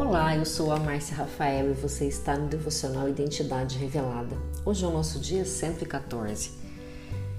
[0.00, 4.34] Olá, eu sou a Márcia Rafael e você está no Devocional Identidade Revelada.
[4.64, 6.52] Hoje é o nosso dia 114.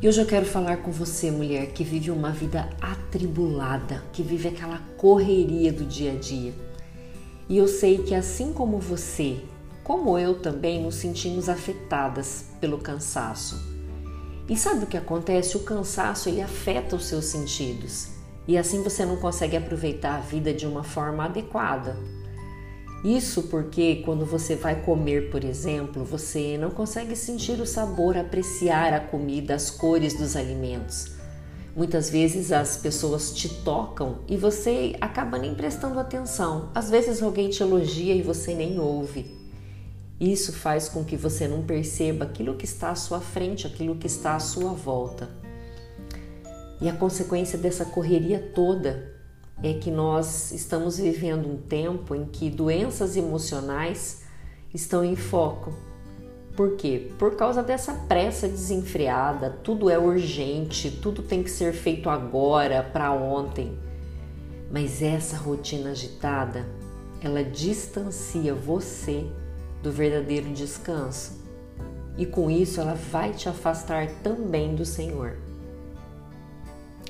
[0.00, 4.46] E hoje eu quero falar com você, mulher que vive uma vida atribulada, que vive
[4.46, 6.54] aquela correria do dia a dia.
[7.48, 9.40] E eu sei que assim como você,
[9.82, 13.60] como eu também, nos sentimos afetadas pelo cansaço.
[14.48, 15.56] E sabe o que acontece?
[15.56, 18.10] O cansaço ele afeta os seus sentidos.
[18.46, 21.96] E assim você não consegue aproveitar a vida de uma forma adequada.
[23.04, 28.94] Isso porque quando você vai comer, por exemplo, você não consegue sentir o sabor, apreciar
[28.94, 31.12] a comida, as cores dos alimentos.
[31.76, 36.70] Muitas vezes as pessoas te tocam e você acaba nem prestando atenção.
[36.74, 39.26] Às vezes alguém te elogia e você nem ouve.
[40.18, 44.06] Isso faz com que você não perceba aquilo que está à sua frente, aquilo que
[44.06, 45.28] está à sua volta.
[46.80, 49.12] E a consequência dessa correria toda
[49.64, 54.22] é que nós estamos vivendo um tempo em que doenças emocionais
[54.74, 55.72] estão em foco.
[56.54, 57.10] Por quê?
[57.18, 63.10] Por causa dessa pressa desenfreada, tudo é urgente, tudo tem que ser feito agora, para
[63.10, 63.78] ontem.
[64.70, 66.66] Mas essa rotina agitada,
[67.22, 69.26] ela distancia você
[69.82, 71.42] do verdadeiro descanso.
[72.18, 75.38] E com isso ela vai te afastar também do Senhor.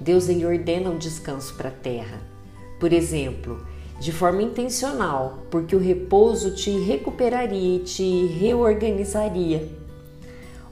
[0.00, 2.35] Deus ele ordena o descanso para a terra.
[2.78, 3.66] Por exemplo,
[3.98, 9.68] de forma intencional, porque o repouso te recuperaria e te reorganizaria.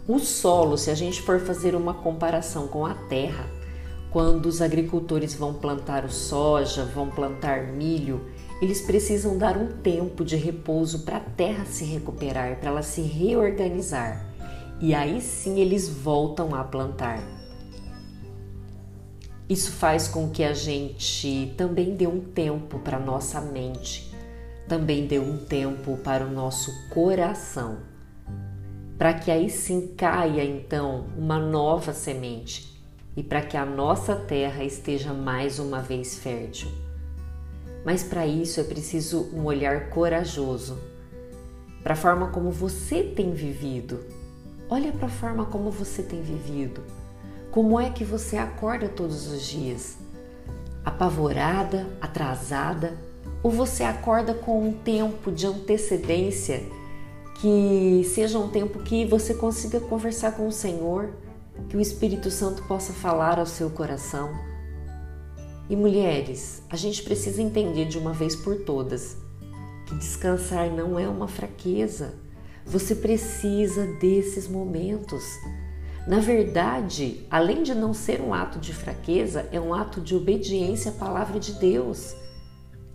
[0.06, 3.46] O solo, se a gente for fazer uma comparação com a terra,
[4.10, 8.20] quando os agricultores vão plantar o soja, vão plantar milho,
[8.60, 13.00] eles precisam dar um tempo de repouso para a terra se recuperar, para ela se
[13.00, 14.24] reorganizar.
[14.80, 17.43] E aí sim eles voltam a plantar.
[19.48, 24.10] Isso faz com que a gente também dê um tempo para nossa mente,
[24.66, 27.80] também dê um tempo para o nosso coração,
[28.96, 32.82] para que aí sim caia então uma nova semente
[33.14, 36.70] e para que a nossa terra esteja mais uma vez fértil.
[37.84, 40.78] Mas para isso é preciso um olhar corajoso
[41.82, 44.00] para a forma como você tem vivido.
[44.70, 47.03] Olha para a forma como você tem vivido
[47.54, 49.96] como é que você acorda todos os dias?
[50.84, 52.98] Apavorada, atrasada?
[53.44, 56.64] Ou você acorda com um tempo de antecedência
[57.40, 61.10] que seja um tempo que você consiga conversar com o Senhor,
[61.68, 64.36] que o Espírito Santo possa falar ao seu coração?
[65.70, 69.16] E mulheres, a gente precisa entender de uma vez por todas
[69.86, 72.14] que descansar não é uma fraqueza.
[72.66, 75.22] Você precisa desses momentos.
[76.06, 80.90] Na verdade, além de não ser um ato de fraqueza, é um ato de obediência
[80.90, 82.14] à palavra de Deus.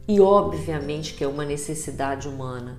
[0.08, 2.78] E obviamente que é uma necessidade humana.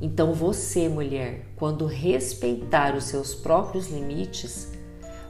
[0.00, 4.72] Então você, mulher, quando respeitar os seus próprios limites,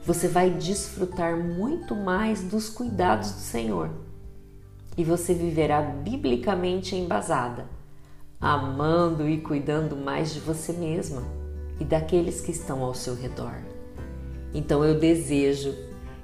[0.05, 3.91] você vai desfrutar muito mais dos cuidados do Senhor.
[4.99, 7.67] E você viverá biblicamente embasada,
[8.39, 11.23] amando e cuidando mais de você mesma
[11.81, 13.74] e daqueles que estão ao seu redor.
[14.55, 15.75] Então eu desejo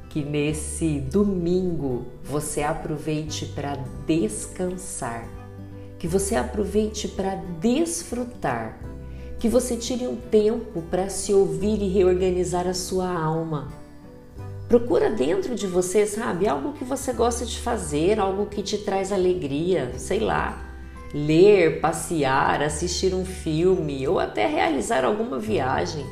[0.09, 3.77] que nesse domingo você aproveite para
[4.07, 5.29] descansar,
[5.99, 8.79] que você aproveite para desfrutar,
[9.39, 13.69] que você tire um tempo para se ouvir e reorganizar a sua alma.
[14.69, 19.11] Procura dentro de você, sabe, algo que você gosta de fazer, algo que te traz
[19.11, 20.71] alegria, sei lá,
[21.13, 26.07] ler, passear, assistir um filme ou até realizar alguma viagem.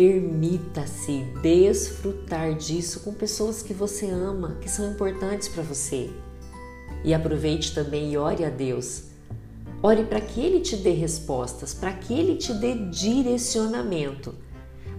[0.00, 6.08] Permita-se desfrutar disso com pessoas que você ama, que são importantes para você.
[7.04, 9.08] E aproveite também e ore a Deus.
[9.82, 14.34] Ore para que Ele te dê respostas, para que Ele te dê direcionamento.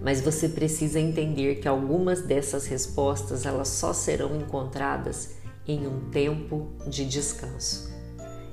[0.03, 5.31] Mas você precisa entender que algumas dessas respostas elas só serão encontradas
[5.67, 7.91] em um tempo de descanso.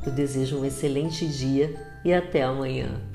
[0.03, 3.07] Eu desejo um excelente dia e até amanhã.